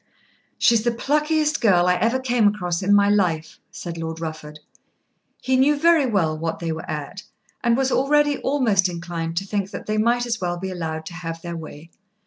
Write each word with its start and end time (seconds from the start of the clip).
"She 0.57 0.73
is 0.73 0.81
the 0.83 0.89
pluckiest 0.89 1.61
girl 1.61 1.85
I 1.85 1.93
ever 1.97 2.17
came 2.19 2.47
across 2.47 2.81
in 2.81 2.91
my 2.91 3.07
life," 3.07 3.59
said 3.69 3.99
Lord 3.99 4.19
Rufford. 4.19 4.57
He 5.43 5.55
knew 5.55 5.77
very 5.77 6.07
well 6.07 6.35
what 6.35 6.57
they 6.57 6.71
were 6.71 6.89
at, 6.89 7.21
and 7.63 7.77
was 7.77 7.91
already 7.91 8.39
almost 8.39 8.89
inclined 8.89 9.37
to 9.37 9.45
think 9.45 9.69
that 9.69 9.85
they 9.85 9.99
might 9.99 10.25
as 10.25 10.41
well 10.41 10.57
be 10.57 10.71
allowed 10.71 11.05
to 11.05 11.13
have 11.13 11.43
their 11.43 11.55
way. 11.55 11.91